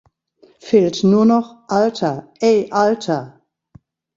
[0.59, 3.39] Fehlt nur noch Alter- Ey Alter.